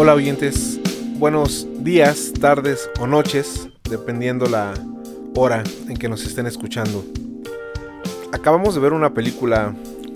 [0.00, 0.78] Hola oyentes,
[1.18, 4.72] buenos días, tardes o noches, dependiendo la
[5.34, 7.04] hora en que nos estén escuchando.
[8.30, 9.74] Acabamos de ver una película,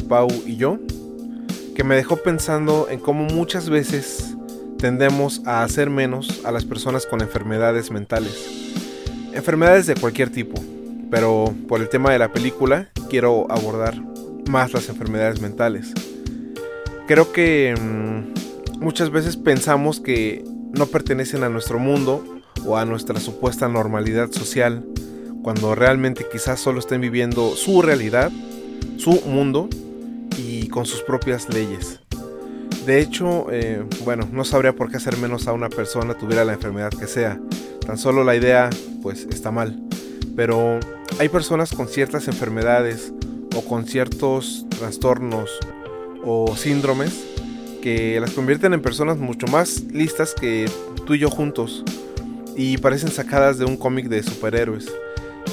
[0.08, 0.78] Pau y yo,
[1.74, 4.36] que me dejó pensando en cómo muchas veces
[4.78, 8.78] tendemos a hacer menos a las personas con enfermedades mentales.
[9.32, 10.62] Enfermedades de cualquier tipo,
[11.10, 14.00] pero por el tema de la película quiero abordar
[14.48, 15.92] más las enfermedades mentales.
[17.08, 18.41] Creo que mm,
[18.82, 22.24] muchas veces pensamos que no pertenecen a nuestro mundo
[22.66, 24.84] o a nuestra supuesta normalidad social,
[25.42, 28.30] cuando realmente quizás solo estén viviendo su realidad,
[28.96, 29.68] su mundo
[30.36, 32.00] y con sus propias leyes.
[32.84, 36.54] De hecho, eh, bueno, no sabría por qué hacer menos a una persona tuviera la
[36.54, 37.40] enfermedad que sea.
[37.86, 38.70] Tan solo la idea,
[39.02, 39.80] pues, está mal.
[40.34, 40.80] Pero
[41.20, 43.12] hay personas con ciertas enfermedades
[43.54, 45.50] o con ciertos trastornos
[46.24, 47.31] o síndromes
[47.82, 50.70] que las convierten en personas mucho más listas que
[51.04, 51.84] tú y yo juntos
[52.56, 54.90] y parecen sacadas de un cómic de superhéroes.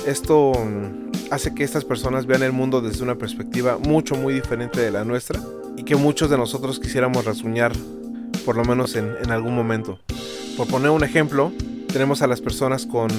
[0.05, 4.79] Esto mm, hace que estas personas vean el mundo desde una perspectiva mucho muy diferente
[4.79, 5.41] de la nuestra
[5.75, 7.73] y que muchos de nosotros quisiéramos rasguñar
[8.45, 9.99] por lo menos en, algún momento.
[10.55, 11.51] Por poner un ejemplo,
[11.91, 13.09] tenemos a las personas con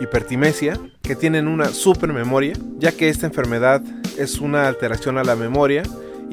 [0.00, 3.82] hipertimesia que tienen una super memoria, ya que esta enfermedad
[4.18, 5.82] es una alteración a la memoria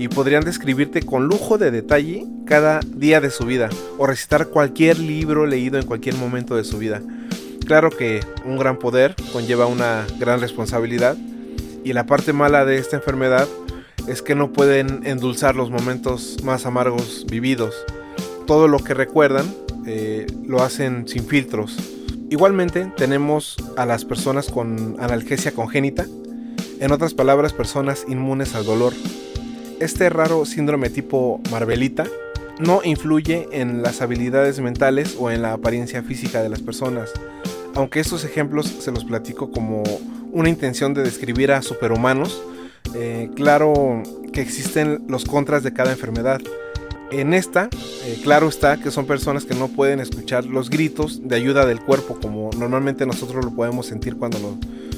[0.01, 4.97] y podrían describirte con lujo de detalle cada día de su vida o recitar cualquier
[4.97, 7.03] libro leído en cualquier momento de su vida.
[7.67, 11.15] Claro que un gran poder conlleva una gran responsabilidad
[11.83, 13.47] y la parte mala de esta enfermedad
[14.07, 17.75] es que no pueden endulzar los momentos más amargos vividos.
[18.47, 19.45] Todo lo que recuerdan
[19.85, 21.77] eh, lo hacen sin filtros.
[22.31, 26.07] Igualmente tenemos a las personas con analgesia congénita,
[26.79, 28.93] en otras palabras personas inmunes al dolor.
[29.81, 32.05] Este raro síndrome tipo Marvelita
[32.59, 37.11] no influye en las habilidades mentales o en la apariencia física de las personas,
[37.73, 39.81] aunque estos ejemplos se los platico como
[40.31, 42.43] una intención de describir a superhumanos,
[42.93, 46.41] eh, claro que existen los contras de cada enfermedad.
[47.11, 47.67] En esta,
[48.05, 51.81] eh, claro está que son personas que no pueden escuchar los gritos de ayuda del
[51.81, 54.37] cuerpo como normalmente nosotros lo podemos sentir cuando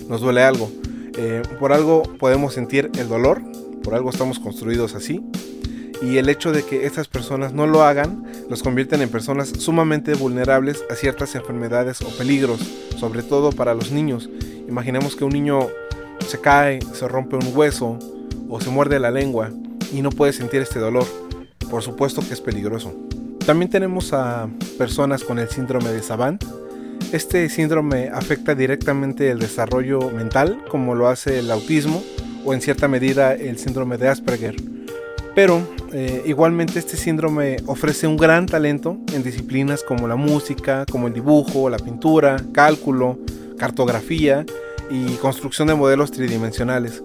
[0.09, 0.69] nos, duele algo.
[1.17, 3.41] Eh, por algo podemos sentir el dolor,
[3.83, 5.23] por algo estamos construidos así.
[6.01, 10.15] Y el hecho de que estas personas no lo hagan los convierten en personas sumamente
[10.15, 12.59] vulnerables a ciertas enfermedades o peligros,
[12.97, 14.29] sobre todo para los niños.
[14.67, 15.67] Imaginemos que un niño
[16.27, 17.97] se cae, se rompe un hueso
[18.49, 19.49] o se muerde la lengua
[19.93, 21.05] y no puede sentir este dolor.
[21.69, 22.93] Por supuesto que es peligroso.
[23.45, 26.43] También tenemos a personas con el síndrome de Savant.
[27.11, 32.03] Este síndrome afecta directamente el desarrollo mental, como lo hace el autismo
[32.45, 34.55] o en cierta medida el síndrome de Asperger.
[35.35, 41.07] Pero eh, igualmente este síndrome ofrece un gran talento en disciplinas como la música, como
[41.07, 43.17] el dibujo, la pintura, cálculo,
[43.57, 44.45] cartografía
[44.91, 47.03] y construcción de modelos tridimensionales.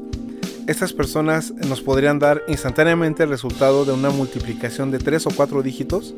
[0.67, 5.63] Estas personas nos podrían dar instantáneamente el resultado de una multiplicación de 3 o 4
[5.63, 6.15] dígitos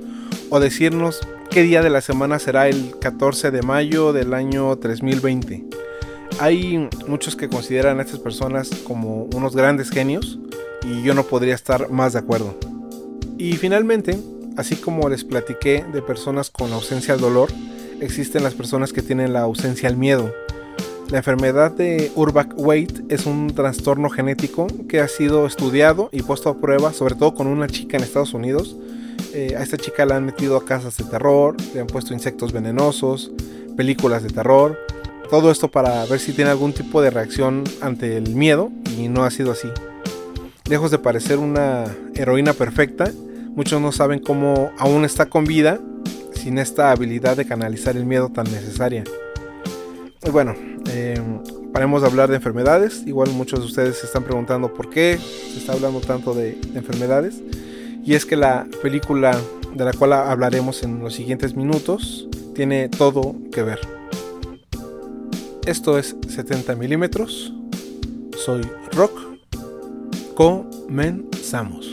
[0.48, 1.20] o decirnos
[1.50, 5.69] qué día de la semana será el 14 de mayo del año 3020.
[6.40, 10.38] Hay muchos que consideran a estas personas como unos grandes genios
[10.82, 12.54] y yo no podría estar más de acuerdo.
[13.36, 14.18] Y finalmente,
[14.56, 17.50] así como les platiqué de personas con ausencia al dolor,
[18.00, 20.32] existen las personas que tienen la ausencia al miedo.
[21.10, 26.56] La enfermedad de Urbach-Weight es un trastorno genético que ha sido estudiado y puesto a
[26.58, 28.78] prueba, sobre todo con una chica en Estados Unidos.
[29.34, 32.52] Eh, a esta chica la han metido a casas de terror, le han puesto insectos
[32.52, 33.30] venenosos,
[33.76, 34.78] películas de terror,
[35.30, 39.24] todo esto para ver si tiene algún tipo de reacción ante el miedo y no
[39.24, 39.68] ha sido así.
[40.68, 43.10] Lejos de parecer una heroína perfecta,
[43.54, 45.80] muchos no saben cómo aún está con vida
[46.34, 49.04] sin esta habilidad de canalizar el miedo tan necesaria.
[50.26, 50.54] Y bueno,
[50.90, 51.20] eh,
[51.72, 53.04] paremos de hablar de enfermedades.
[53.06, 57.40] Igual muchos de ustedes se están preguntando por qué se está hablando tanto de enfermedades.
[58.04, 59.38] Y es que la película
[59.74, 63.99] de la cual hablaremos en los siguientes minutos tiene todo que ver.
[65.66, 67.52] Esto es 70 milímetros.
[68.36, 68.62] Soy
[68.92, 69.12] Rock.
[70.34, 71.90] Comenzamos.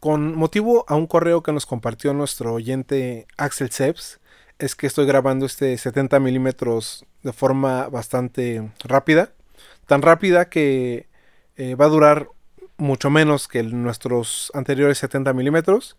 [0.00, 4.18] Con motivo a un correo que nos compartió nuestro oyente Axel Seps,
[4.58, 9.32] es que estoy grabando este 70 milímetros de forma bastante rápida.
[9.86, 11.08] Tan rápida que
[11.56, 12.28] eh, va a durar
[12.82, 15.96] mucho menos que nuestros anteriores 70 milímetros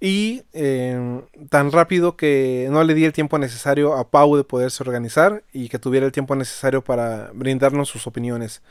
[0.00, 4.82] y eh, tan rápido que no le di el tiempo necesario a Pau de poderse
[4.82, 8.62] organizar y que tuviera el tiempo necesario para brindarnos sus opiniones.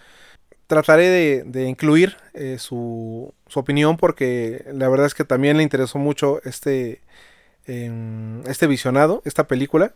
[0.68, 6.42] trataré de, incluir eh, su, opinión porque la verdad es que también le interesó mucho
[6.44, 7.01] este,
[7.65, 9.94] em, este visionado, esta película.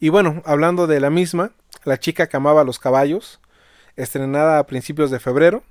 [0.00, 1.52] Y bueno, hablando de la misma,
[1.84, 3.40] La chica que amaba los caballos,
[3.96, 5.62] estrenada a principios de febrero.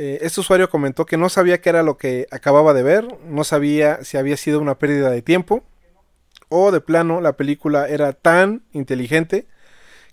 [0.00, 3.42] Eh, este usuario comentó que no sabía qué era lo que acababa de ver, no
[3.42, 5.64] sabía si había sido una pérdida de tiempo
[6.48, 9.48] o de plano la película era tan inteligente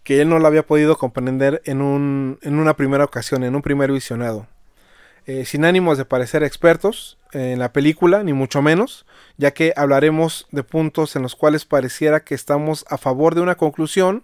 [0.03, 3.61] que él no la había podido comprender en, un, en una primera ocasión, en un
[3.61, 4.47] primer visionado.
[5.27, 9.05] Eh, sin ánimos de parecer expertos en la película, ni mucho menos,
[9.37, 13.55] ya que hablaremos de puntos en los cuales pareciera que estamos a favor de una
[13.55, 14.23] conclusión,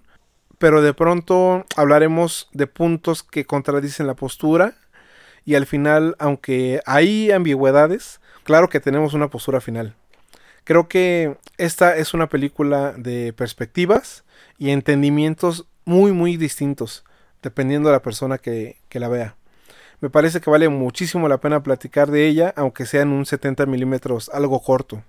[0.57, 4.75] pero de pronto hablaremos de puntos que contradicen la postura
[5.45, 9.95] y al final, aunque hay ambigüedades, claro que tenemos una postura final.
[10.63, 14.23] Creo que esta es una película de perspectivas
[14.57, 17.03] y entendimientos muy muy distintos,
[17.41, 19.35] dependiendo de la persona que, la vea.
[19.99, 23.65] Me parece que vale muchísimo la pena platicar de ella, aunque sea en un 70
[23.65, 25.03] milímetros algo corto.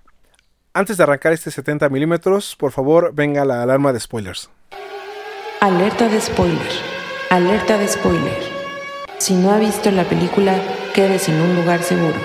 [0.73, 4.49] Antes de arrancar este 70 milímetros, por favor, venga la alarma de spoilers.
[5.61, 6.71] Alerta de spoiler.
[7.29, 8.52] Alerta de spoiler.
[9.19, 10.59] Si no ha visto la película,
[10.93, 12.15] quedes en un lugar seguro.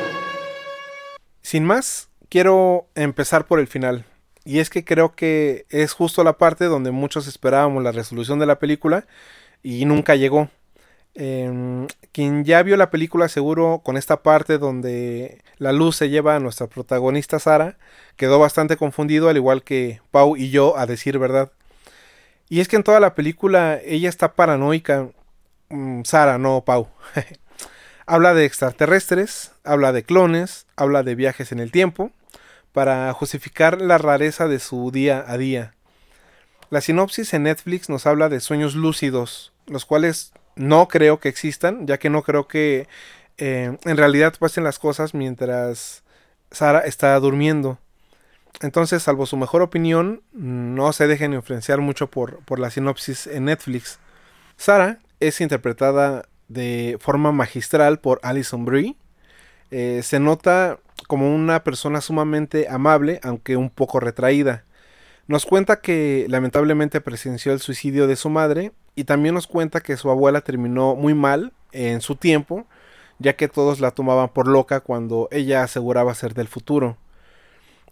[1.42, 4.04] Sin más, quiero empezar por el final.
[4.44, 8.46] Y es que creo que es justo la parte donde muchos esperábamos la resolución de
[8.46, 9.06] la película
[9.62, 10.48] y nunca llegó.
[11.14, 16.36] Em, quien ya vio la película seguro con esta parte donde la luz se lleva
[16.36, 17.76] a nuestra protagonista Sara,
[18.16, 21.52] quedó bastante confundido al igual que Pau y yo a decir verdad.
[22.48, 25.08] Y es que en toda la película ella está paranoica.
[25.70, 26.88] Mm, Sara, no Pau.
[28.06, 32.10] habla de extraterrestres, habla de clones, habla de viajes en el tiempo
[32.72, 35.74] para justificar la rareza de su día a día.
[36.70, 41.86] La sinopsis en Netflix nos habla de sueños lúcidos, los cuales no creo que existan,
[41.86, 42.88] ya que no creo que
[43.36, 46.02] eh, en realidad pasen las cosas mientras
[46.50, 47.78] Sara está durmiendo.
[48.60, 53.44] Entonces, salvo su mejor opinión, no se dejen influenciar mucho por, por la sinopsis en
[53.44, 53.98] Netflix.
[54.56, 58.96] Sara es interpretada de forma magistral por Alison Brie.
[59.70, 64.64] Eh, se nota como una persona sumamente amable, aunque un poco retraída.
[65.26, 69.96] Nos cuenta que lamentablemente presenció el suicidio de su madre y también nos cuenta que
[69.96, 72.66] su abuela terminó muy mal en su tiempo,
[73.18, 76.96] ya que todos la tomaban por loca cuando ella aseguraba ser del futuro.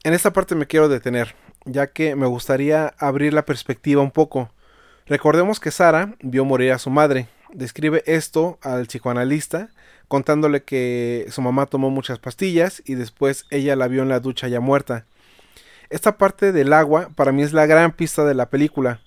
[0.03, 1.35] En esta parte me quiero detener,
[1.65, 4.51] ya que me gustaría abrir la perspectiva un poco.
[5.07, 7.29] Recordemos que Sara vio morir a su madre.
[7.53, 9.69] Describe esto al psicoanalista
[10.09, 14.49] contándole que su mamá tomó muchas pastillas y después ella la vio en la ducha
[14.49, 15.05] ya muerta.
[15.91, 19.01] Esta parte del agua para mí es la gran pista de la película.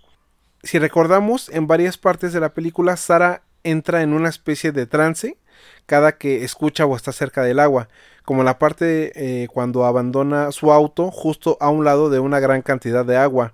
[0.64, 5.38] Si recordamos, en varias partes de la película Sara entra en una especie de trance
[5.86, 7.90] cada que escucha o está cerca del agua,
[8.24, 12.62] como la parte eh, cuando abandona su auto justo a un lado de una gran
[12.62, 13.54] cantidad de agua,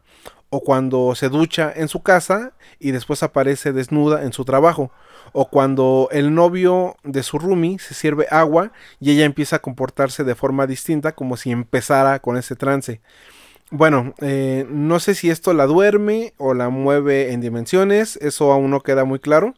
[0.56, 4.90] o cuando se ducha en su casa y después aparece desnuda en su trabajo,
[5.34, 8.72] o cuando el novio de su roomie se sirve agua
[9.02, 13.02] y ella empieza a comportarse de forma distinta como si empezara con ese trance.
[13.70, 18.70] Bueno, eh, no sé si esto la duerme o la mueve en dimensiones, eso aún
[18.70, 19.56] no queda muy claro,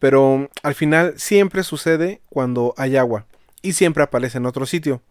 [0.00, 3.26] pero al final siempre sucede cuando hay agua
[3.62, 5.02] y siempre aparece en otro sitio.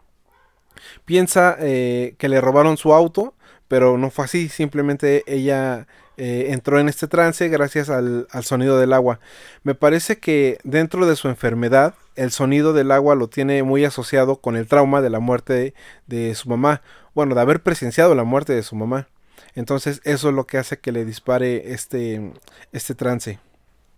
[1.05, 3.33] Piensa eh, que le robaron su auto,
[3.71, 5.87] pero no fue así, simplemente ella
[6.17, 9.21] eh, entró en este trance gracias al, sonido del agua.
[9.63, 14.41] Me parece que dentro de su enfermedad, el sonido del agua lo tiene muy asociado
[14.41, 15.73] con el trauma de la muerte
[16.05, 16.81] de, su mamá.
[17.15, 19.07] Bueno, de haber presenciado la muerte de su mamá.
[19.55, 22.33] Entonces eso es lo que hace que le dispare este,
[22.73, 23.39] este trance.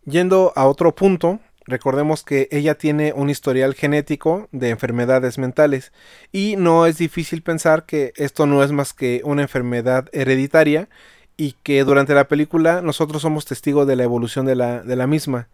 [0.05, 5.91] Yendo a otro punto, recordemos que ella tiene un historial genético de enfermedades mentales
[6.31, 10.89] y no es difícil pensar que esto no es más que una enfermedad hereditaria
[11.37, 15.47] y que durante la película nosotros somos testigos de la evolución de la, misma.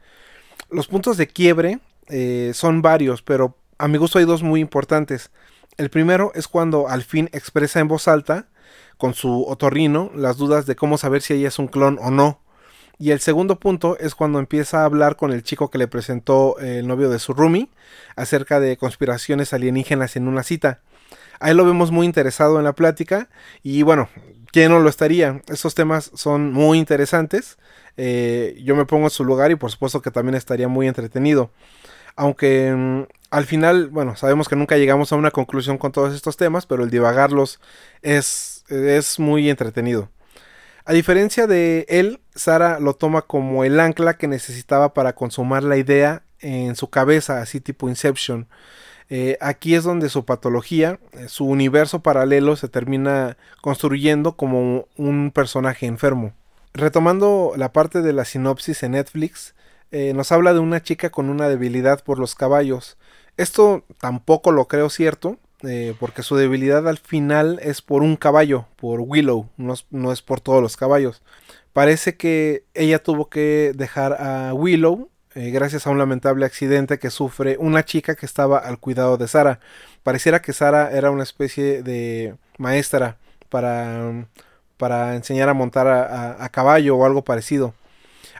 [0.70, 5.32] Los puntos de quiebre eh, son varios, pero a mi gusto hay dos muy importantes.
[5.78, 8.48] El primero es cuando al fin expresa en voz alta,
[8.98, 12.42] con su otorrino, las dudas de cómo saber si ella es un clon o no.
[13.02, 16.60] Y el segundo punto es cuando empieza a hablar con el chico que le presentó
[16.60, 17.70] el novio de su roomie
[18.18, 20.82] acerca de conspiraciones alienígenas en una cita.
[21.40, 23.30] Ahí lo vemos muy interesado en la plática
[23.64, 24.10] y bueno,
[24.52, 25.42] ¿quién no lo estaría?
[25.48, 27.58] Estos temas son muy interesantes.
[27.96, 31.52] Eh, yo me pongo en su lugar y por supuesto que también estaría muy entretenido.
[32.18, 36.36] Aunque mm, al final, bueno, sabemos que nunca llegamos a una conclusión con todos estos
[36.36, 37.62] temas, pero el divagarlos
[38.02, 40.10] es, es muy entretenido.
[40.86, 45.78] A diferencia de él, Sara lo toma como el ancla que necesitaba para consumar la
[45.78, 48.48] idea en su cabeza, así tipo Inception.
[49.10, 55.32] Eh, aquí es donde su patología, eh, su universo paralelo se termina construyendo como un
[55.32, 56.34] personaje enfermo.
[56.74, 59.56] Retomando la parte de la sinopsis en Netflix,
[59.92, 62.98] eh, nos habla de una chica con una debilidad por los caballos.
[63.38, 65.40] Esto tampoco lo creo cierto,
[66.00, 70.62] porque su debilidad al final es por un caballo, por Willow, no es por todos
[70.62, 71.22] los caballos.
[71.74, 77.12] Parece que ella tuvo que dejar a Willow eh, gracias a un lamentable accidente que
[77.12, 79.60] sufre una chica que estaba al cuidado de Sara.
[80.02, 84.26] Pareciera que Sara era una especie de maestra para,
[84.78, 87.76] para enseñar a montar a, caballo o algo parecido.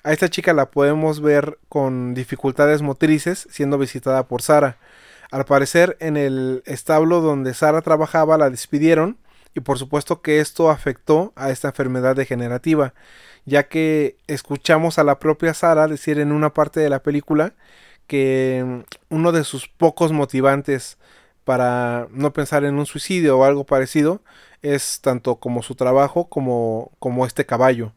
[0.04, 4.78] A esta chica la podemos ver con dificultades motrices siendo visitada por Sara.
[5.32, 9.18] Al parecer en el establo donde Sara trabajaba la despidieron
[9.54, 12.94] y por supuesto que esto afectó a esta enfermedad degenerativa
[13.46, 17.54] ya que escuchamos a la propia Sara decir en una parte de la película
[18.08, 20.98] que mm, uno de sus pocos motivantes
[21.44, 24.22] para no pensar en un suicidio o algo parecido
[24.62, 27.94] es tanto como su trabajo como, como este caballo.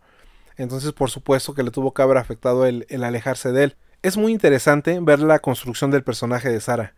[0.57, 3.77] Entonces por supuesto que le tuvo que haber afectado el, el alejarse de él.
[4.03, 6.95] Es muy interesante ver la construcción del personaje de Sara.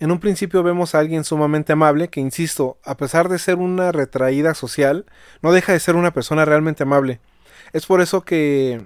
[0.00, 3.92] En un principio vemos a alguien sumamente amable que, insisto, a pesar de ser una
[3.92, 5.04] retraída social,
[5.42, 7.20] no deja de ser una persona realmente amable.
[7.74, 8.80] Es por eso que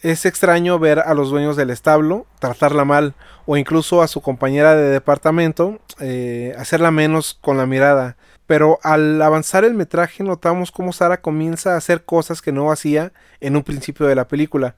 [0.00, 3.14] es extraño ver a los dueños del establo tratarla mal
[3.44, 8.16] o incluso a su compañera de departamento eh, hacerla menos con la mirada.
[8.46, 13.12] Pero al avanzar el metraje notamos cómo Sara comienza a hacer cosas que no hacía
[13.40, 14.76] en un principio de la película,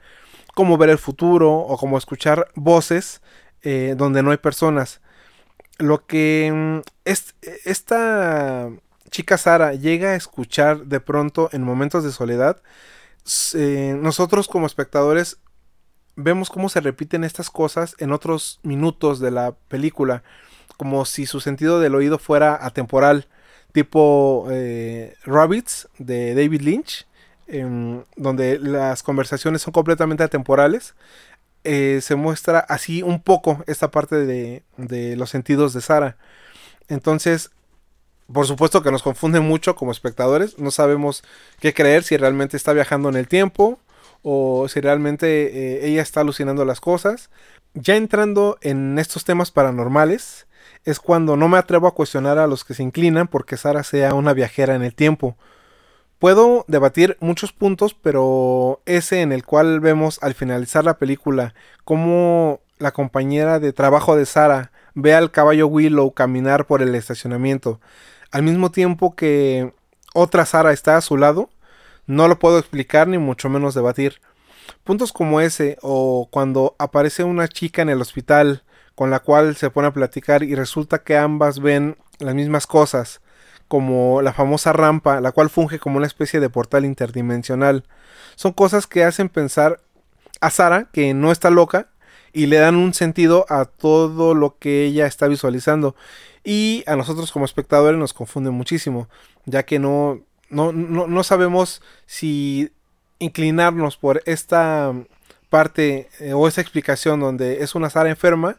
[0.53, 3.23] como ver el futuro o como escuchar voces
[3.63, 5.01] eh, donde no hay personas.
[5.81, 7.35] Lo que mm, es,
[7.65, 8.71] esta
[9.11, 12.63] chica Sara llega a escuchar de pronto en momentos de soledad
[13.55, 15.39] eh, nosotros como espectadores
[16.17, 20.23] vemos cómo se repiten estas cosas en otros minutos de la película,
[20.77, 23.29] como si su sentido del oído fuera atemporal,
[23.73, 27.07] tipo eh, Rabbits de David Lynch,
[27.47, 30.95] em, donde las conversaciones son completamente atemporales.
[31.65, 36.17] Eh, se muestra así un poco esta parte de, de los sentidos de Sara.
[36.89, 37.51] Entonces,
[38.33, 40.59] por supuesto que nos confunde mucho como espectadores.
[40.59, 41.23] No sabemos
[41.59, 43.79] qué creer, si realmente está viajando en el tiempo
[44.23, 47.31] o si realmente eh, ella está alucinando las cosas.
[47.75, 50.47] Ya entrando en estos temas paranormales,
[50.85, 54.15] es cuando no me atrevo a cuestionar a los que se inclinan porque Sara sea
[54.15, 55.37] una viajera en el tiempo.
[56.21, 62.61] Puedo debatir muchos puntos, pero ese en el cual vemos al finalizar la película cómo
[62.79, 67.81] la compañera de trabajo de Sara ve al caballo Willow caminar por el estacionamiento
[68.31, 69.73] al mismo tiempo que
[70.15, 71.51] otra Sara está a su lado,
[72.07, 74.21] no lo puedo explicar ni mucho menos debatir.
[74.85, 78.63] Puntos como ese, o cuando aparece una chica en el hospital
[78.95, 83.21] con la cual se pone a platicar y resulta que ambas ven las mismas cosas,
[83.71, 87.85] como la famosa rampa, la cual funge como una especie de portal interdimensional.
[88.35, 89.81] Son cosas que hacen pensar
[90.41, 91.87] a Sara que no está loca
[92.33, 95.95] y le dan un sentido a todo lo que ella está visualizando.
[96.43, 99.09] Y a nosotros como espectadores nos confunde muchísimo,
[99.45, 102.73] ya que no, no, no, sabemos si
[103.21, 104.93] inclinarnos por esta
[105.49, 108.57] parte eh, o esa explicación donde es una Sara enferma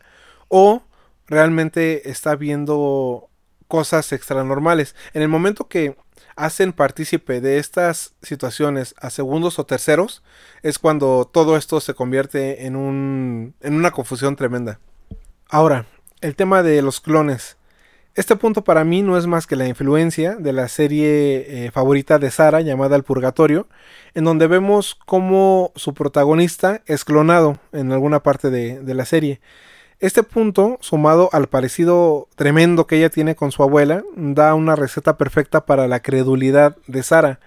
[0.48, 0.84] o
[1.28, 3.28] realmente está viendo
[3.72, 4.96] cosas extranormales.
[5.14, 5.96] En el momento que
[6.36, 10.24] hacen partícipe de estas situaciones a segundos o terceros,
[10.62, 14.82] es cuando todo esto se convierte en, un, una confusión tremenda.
[15.50, 15.86] Ahora,
[16.20, 17.56] el tema de los clones.
[18.14, 22.20] Este punto para mí no es más que la influencia de la serie eh, favorita
[22.20, 23.70] de Sara llamada El Purgatorio,
[24.14, 29.40] en donde vemos cómo su protagonista es clonado en alguna parte de la serie.
[30.02, 35.16] Este punto, sumado al parecido tremendo que ella tiene con su abuela, da una receta
[35.16, 37.40] perfecta para la credulidad de Sara.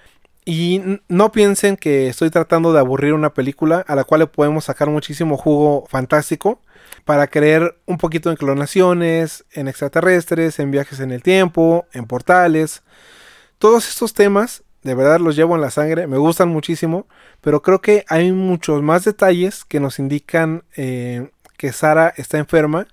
[0.45, 4.67] Y no piensen que estoy tratando de aburrir una película a la cual le podemos
[4.67, 6.61] sacar muchísimo jugo fantástico
[7.05, 12.85] para creer un poquito en clonaciones, en extraterrestres, en viajes en el tiempo, en portales.
[13.59, 17.09] Todos estos temas, de verdad los llevo en la sangre, me gustan muchísimo,
[17.41, 21.31] pero creo que hay muchos más detalles que nos indican eh,
[21.65, 22.87] que Sara está enferma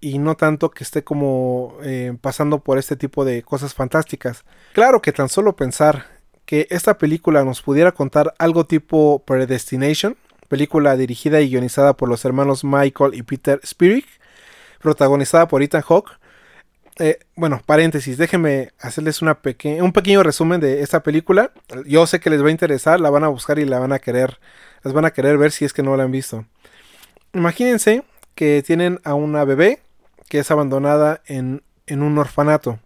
[0.00, 4.42] y no tanto que esté como eh, pasando por este tipo de cosas fantásticas.
[4.72, 6.06] Claro que tan solo pensar
[6.46, 10.16] que esta película nos pudiera contar algo tipo Predestination,
[10.48, 14.06] película dirigida y guionizada por los hermanos Michael y Peter Spirig,
[14.80, 16.12] protagonizada por Ethan Hawke.
[16.98, 19.34] Eh, bueno, paréntesis, déjenme hacerles un
[19.92, 21.52] pequeño resumen de esta película.
[21.84, 23.98] Yo sé que les va a interesar, la van a buscar y la van a
[23.98, 24.38] querer,
[24.82, 26.46] las van a querer ver si es que no la han visto.
[27.36, 28.02] Imagínense
[28.34, 29.80] que tienen a una bebé
[30.30, 32.78] que es abandonada en, un orfanato.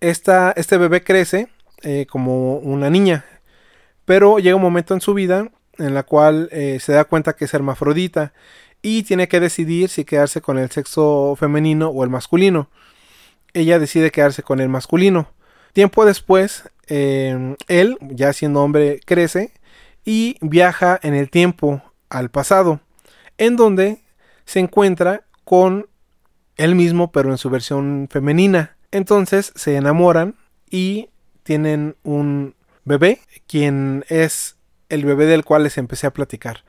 [0.00, 1.48] Esta, este bebé crece
[1.82, 3.24] eh, como una niña,
[4.04, 7.46] pero llega un momento en su vida en la cual eh, se da cuenta que
[7.46, 8.32] es hermafrodita
[8.80, 12.70] y tiene que decidir si quedarse con el sexo femenino o el masculino.
[13.54, 15.32] Ella decide quedarse con el masculino.
[15.72, 19.52] Tiempo después, em, él, ya siendo hombre, crece
[20.04, 22.80] y viaja en el tiempo al pasado,
[23.40, 24.02] en donde
[24.44, 25.88] se encuentra con
[26.56, 28.76] él mismo, pero en su versión femenina.
[28.92, 30.36] Entonces se enamoran
[30.70, 31.08] y
[31.42, 32.54] tienen un
[32.84, 34.56] bebé, quien es
[34.90, 36.64] el bebé del cual les empecé a platicar.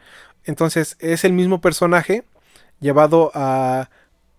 [0.46, 2.24] Entonces es el mismo personaje
[2.80, 3.90] llevado a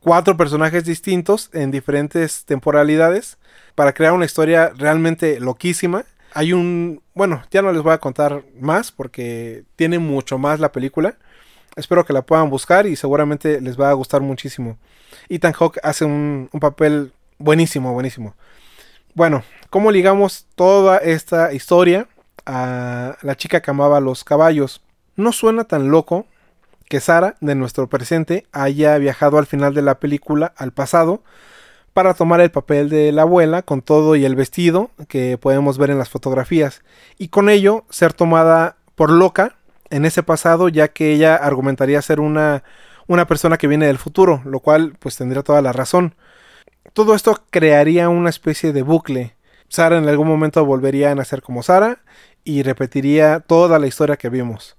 [0.00, 3.36] cuatro personajes distintos en diferentes temporalidades
[3.74, 6.04] para crear una historia realmente loquísima.
[6.32, 10.72] Hay un, bueno, ya no les voy a contar más porque tiene mucho más la
[10.72, 11.18] película.
[11.76, 14.76] Espero que la puedan buscar y seguramente les va a gustar muchísimo.
[15.28, 18.34] Ethan Hawke hace un, un papel buenísimo, buenísimo.
[19.14, 22.08] Bueno, ¿cómo ligamos toda esta historia
[22.46, 24.82] a la chica que amaba los caballos?
[25.16, 26.26] No suena tan loco
[26.88, 31.22] que Sara, de nuestro presente, haya viajado al final de la película al pasado
[31.92, 35.90] para tomar el papel de la abuela con todo y el vestido que podemos ver
[35.90, 36.82] en las fotografías
[37.18, 39.56] y con ello ser tomada por loca
[39.92, 42.64] en ese pasado ya que ella argumentaría ser una,
[43.06, 46.14] una persona que viene del futuro, lo cual pues tendría toda la razón.
[46.94, 49.36] Todo esto crearía una especie de bucle.
[49.68, 52.00] Sara en algún momento volvería a nacer como Sara
[52.42, 54.76] y repetiría toda la historia que vimos.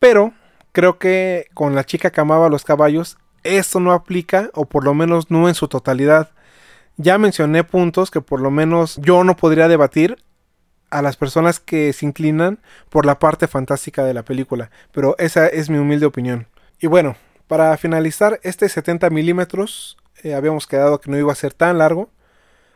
[0.00, 0.34] Pero
[0.72, 4.94] creo que con la chica que amaba los caballos esto no aplica o por lo
[4.94, 6.30] menos no en su totalidad.
[6.96, 10.18] Ya mencioné puntos que por lo menos yo no podría debatir
[10.90, 15.46] a las personas que se inclinan por la parte fantástica de la película, pero esa
[15.46, 16.46] es mi humilde opinión.
[16.80, 21.52] Y bueno, para finalizar este 70 milímetros, eh, habíamos quedado que no iba a ser
[21.52, 22.10] tan largo,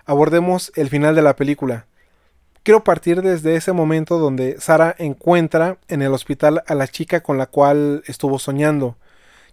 [0.04, 1.86] abordemos el final de la película.
[2.62, 7.36] Quiero partir desde ese momento donde Sara encuentra en el hospital a la chica con
[7.36, 8.96] la cual estuvo soñando.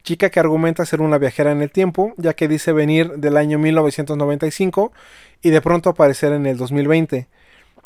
[0.02, 3.60] Chica que argumenta ser una viajera en el tiempo, ya que dice venir del año
[3.60, 4.94] 1995
[5.42, 7.28] y de pronto aparecer en el 2020.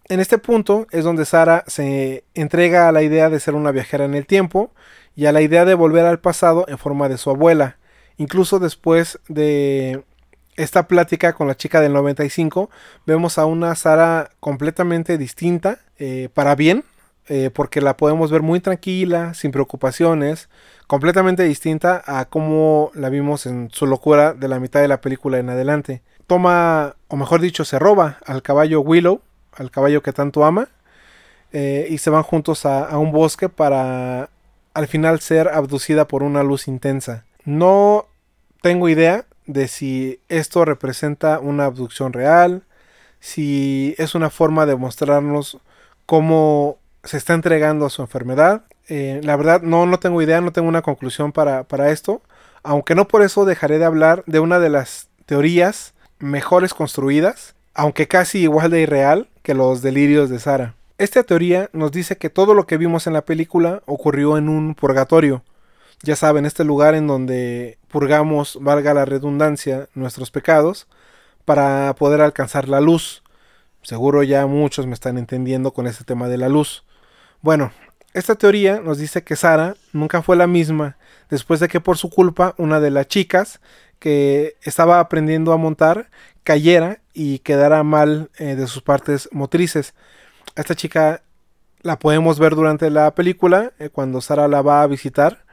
[0.08, 4.06] En este punto es donde Sara se entrega a la idea de ser una viajera
[4.06, 4.72] en el tiempo
[5.15, 7.78] y a la idea de volver al pasado en forma de su abuela.
[8.18, 10.04] Incluso después de
[10.58, 12.70] esta plática con la chica del 95,
[13.08, 16.84] vemos a una Sara completamente distinta, eh, para bien,
[17.28, 20.50] eh, porque la podemos ver muy tranquila, sin preocupaciones,
[20.86, 25.39] completamente distinta a como la vimos en su locura de la mitad de la película
[25.39, 26.04] en adelante.
[26.28, 29.22] Toma, o mejor dicho, se roba al caballo Willow,
[29.56, 30.70] al caballo que tanto ama,
[31.52, 34.30] eh, y se van juntos a un bosque para
[34.74, 37.24] al final ser abducida por una luz intensa.
[37.46, 38.08] No
[38.62, 42.63] tengo idea de si esto representa una abducción real,
[43.20, 45.58] si es una forma de mostrarnos
[46.06, 48.63] cómo se está entregando a su enfermedad.
[48.89, 52.22] Eh, la verdad no, no tengo idea, no tengo una conclusión para, para esto,
[52.63, 58.07] aunque no por eso dejaré de hablar de una de las teorías mejores construidas, aunque
[58.07, 60.73] casi igual de irreal que los delirios de Sara.
[60.97, 64.75] Esta teoría nos dice que todo lo que vimos en la película ocurrió en un
[64.75, 65.43] purgatorio,
[66.01, 70.88] ya saben, este lugar en donde purgamos, valga la redundancia, nuestros pecados
[71.43, 73.23] para poder alcanzar la luz.
[73.81, 76.85] Seguro ya muchos me están entendiendo con este tema de la luz.
[77.41, 77.71] Bueno,
[78.13, 80.97] esta teoría nos dice que Sara nunca fue la misma
[81.29, 83.59] después de que por su culpa una de las chicas
[83.99, 86.09] que estaba aprendiendo a montar
[86.45, 89.93] cayera y quedara mal eh, de sus partes motrices.
[90.55, 91.23] Esta chica
[91.81, 95.45] la podemos ver durante la película eh, cuando Sara la va a visitar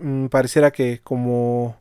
[0.00, 1.76] Mm, pareciera que como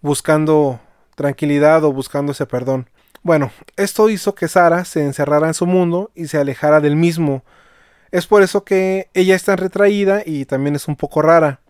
[0.00, 0.80] buscando
[1.16, 2.88] tranquilidad o buscando ese perdón.
[3.22, 7.42] Bueno, esto hizo que Sara se encerrara en su mundo y se alejara del mismo.
[8.12, 11.60] Es por eso que ella está retraída y también es un poco rara.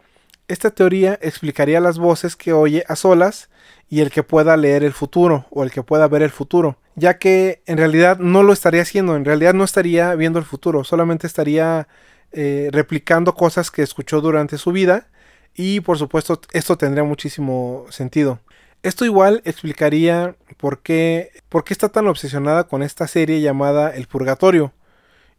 [0.48, 3.48] Esta teoría explicaría las voces que oye a solas
[3.88, 7.18] y el que pueda leer el futuro o el que pueda ver el futuro, ya
[7.18, 11.27] que en realidad no lo estaría haciendo, en realidad no estaría viendo el futuro, solamente
[11.27, 11.88] estaría
[12.33, 15.09] eh, replicando cosas que escuchó durante su vida
[15.55, 18.40] y por supuesto esto tendría muchísimo sentido.
[18.83, 24.07] Esto igual explicaría por qué, por qué está tan obsesionada con esta serie llamada El
[24.09, 24.73] Purgatorio.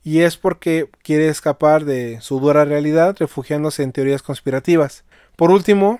[0.03, 5.03] Y es porque quiere escapar de su dura realidad refugiándose en teorías conspirativas.
[5.35, 5.99] Por último,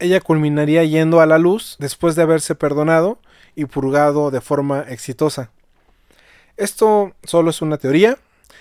[0.00, 3.18] ella culminaría yendo a la luz después de haberse perdonado
[3.54, 5.50] y purgado de forma exitosa.
[6.56, 8.18] Esto solo es una teoría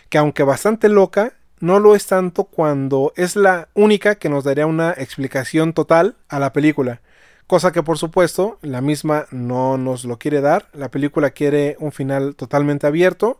[0.09, 4.65] que aunque bastante loca, no lo es tanto cuando es la única que nos daría
[4.65, 7.01] una explicación total a la película.
[7.47, 10.67] Cosa que por supuesto la misma no nos lo quiere dar.
[10.73, 13.39] La película quiere un final totalmente abierto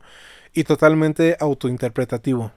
[0.53, 2.51] y totalmente autointerpretativo.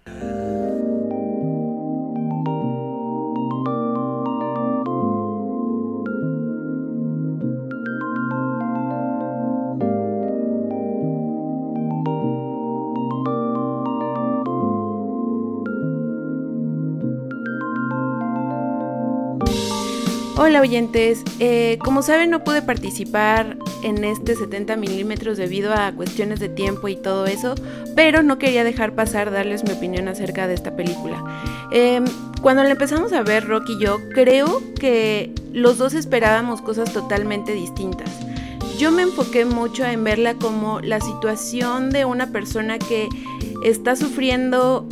[20.53, 26.41] Hola oyentes, eh, como saben no pude participar en este 70 milímetros debido a cuestiones
[26.41, 27.55] de tiempo y todo eso,
[27.97, 31.25] pero no quería dejar pasar darles mi opinión acerca de esta película.
[31.73, 32.05] Em,
[32.43, 37.55] cuando la empezamos a ver Rock y yo, creo que los dos esperábamos cosas totalmente
[37.55, 38.11] distintas.
[38.77, 43.09] Yo me enfoqué mucho en verla como la situación de una persona que
[43.65, 44.87] está sufriendo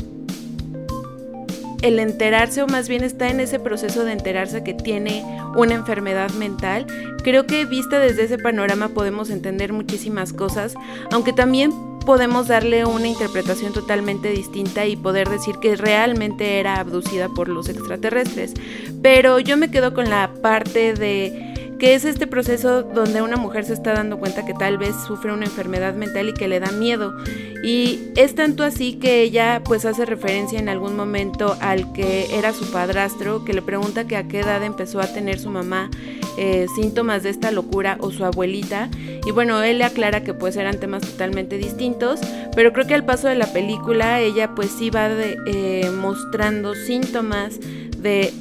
[1.83, 5.25] el enterarse o más bien está en ese proceso de enterarse que tiene
[5.57, 6.87] una enfermedad mental,
[7.23, 10.75] creo que vista desde ese panorama podemos entender muchísimas cosas,
[11.11, 11.73] aunque también
[12.05, 17.69] podemos darle una interpretación totalmente distinta y poder decir que realmente era abducida por los
[17.69, 18.55] extraterrestres.
[19.03, 21.50] Pero yo me quedo con la parte de
[21.81, 25.33] que es este proceso donde una mujer se está dando cuenta que tal vez sufre
[25.33, 27.17] una enfermedad mental y que le da miedo.
[27.65, 32.53] Y es tanto así que ella pues hace referencia en algún momento al que era
[32.53, 35.91] su padrastro, que le pregunta que a qué edad empezó a tener su mamá
[36.37, 38.91] eh, síntomas de esta locura o su abuelita.
[39.27, 42.21] Y bueno, él le aclara que pues eran temas totalmente distintos,
[42.55, 47.59] pero creo que al paso de la película ella pues sí va eh, mostrando síntomas
[47.97, 48.33] de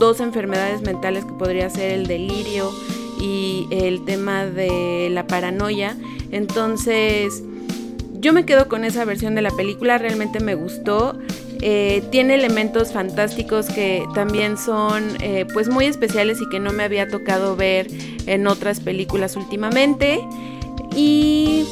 [0.00, 2.72] dos enfermedades mentales que podría ser el delirio
[3.20, 5.96] y el tema de la paranoia.
[6.32, 7.44] Entonces,
[8.14, 11.18] yo me quedo con esa versión de la película, realmente me gustó.
[11.62, 16.82] Eh, tiene elementos fantásticos que también son eh, pues muy especiales y que no me
[16.82, 17.86] había tocado ver
[18.26, 20.20] en otras películas últimamente.
[20.96, 21.66] Y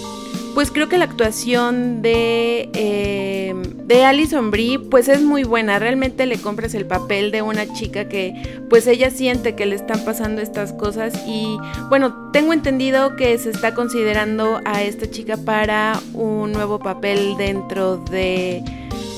[0.55, 5.79] pues creo que la actuación de, eh, de Alison Brie pues es muy buena.
[5.79, 8.35] Realmente le compras el papel de una chica que
[8.69, 11.15] pues ella siente que le están pasando estas cosas.
[11.27, 11.57] Y
[11.89, 17.97] bueno, tengo entendido que se está considerando a esta chica para un nuevo papel dentro
[17.97, 18.63] de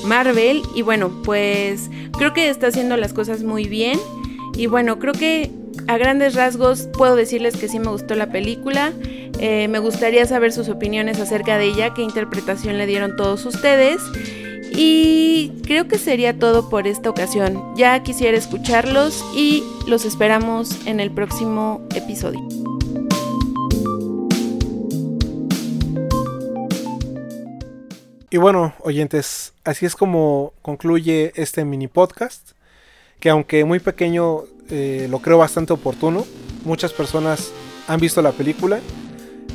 [0.05, 0.61] Marvel.
[0.75, 3.99] Y bueno, pues creo que está haciendo las cosas muy bien.
[4.55, 5.49] Y bueno, creo que
[5.91, 8.93] a grandes rasgos puedo decirles que sí me gustó la película.
[9.39, 14.01] Eh, me gustaría saber sus opiniones acerca de ella, qué interpretación le dieron todos ustedes.
[14.73, 17.75] Y creo que sería todo por esta ocasión.
[17.75, 22.39] Ya quisiera escucharlos y los esperamos en el próximo episodio.
[28.29, 32.51] Y bueno, oyentes, así es como concluye este mini podcast,
[33.21, 36.25] que aunque muy pequeño, eh, lo creo bastante oportuno.
[36.65, 37.51] Muchas personas
[37.87, 38.81] han visto la película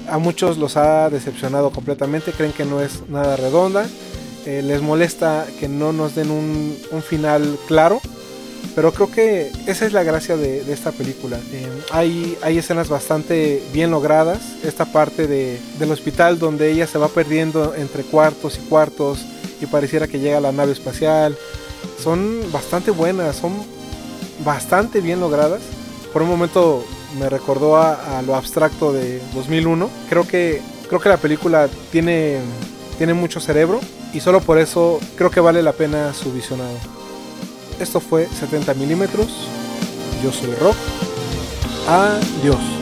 [0.08, 3.86] a muchos los ha decepcionado completamente, creen que no es nada redonda,
[4.44, 8.00] eh, les molesta que no nos den un, final claro,
[8.74, 11.38] pero creo que esa es la gracia de, esta película.
[11.52, 17.08] Eh, hay, hay escenas bastante bien logradas, esta parte del hospital donde ella se va
[17.08, 19.24] perdiendo entre cuartos y cuartos
[19.60, 21.36] y pareciera que llega a la nave espacial,
[22.02, 23.52] son bastante buenas, son
[24.44, 25.62] bastante bien logradas.
[26.12, 26.84] Por un momento
[27.18, 29.88] me recordó a, lo abstracto de 2001.
[30.08, 32.38] Creo que, creo que la película tiene,
[32.98, 33.80] tiene mucho cerebro
[34.12, 36.76] y solo por eso creo que vale la pena su visionado.
[37.80, 39.28] Esto fue 70 milímetros.
[40.22, 40.76] Yo soy Rock.
[41.88, 42.75] Adiós.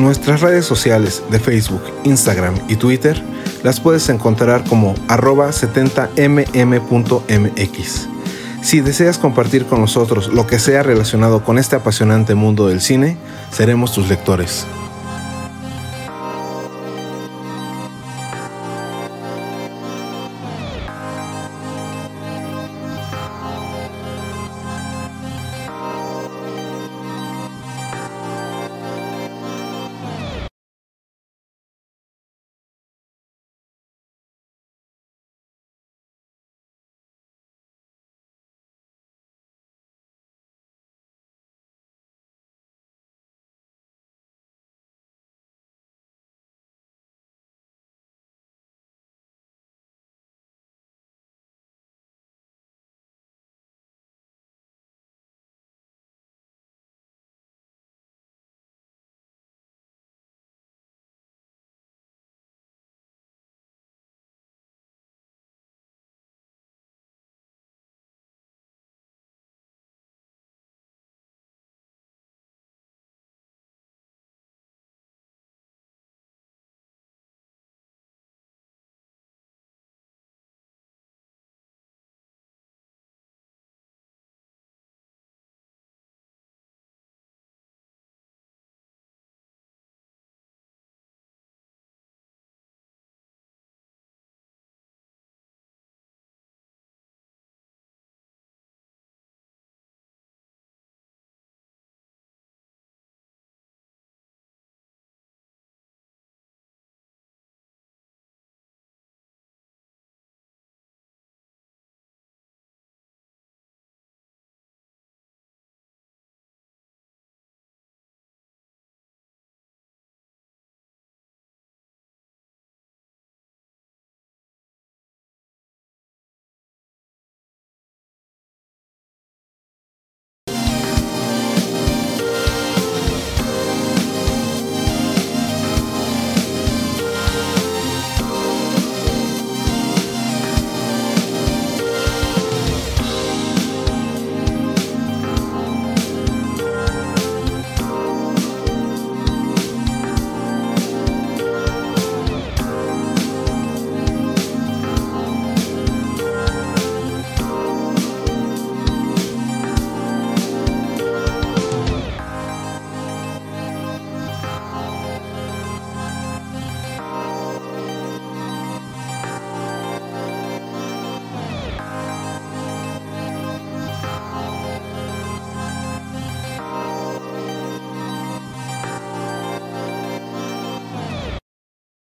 [0.00, 3.22] Nuestras redes sociales de Facebook, Instagram y Twitter
[3.62, 8.08] las puedes encontrar como arroba 70mm.mx.
[8.62, 13.18] Si deseas compartir con nosotros lo que sea relacionado con este apasionante mundo del cine,
[13.50, 14.66] seremos tus lectores.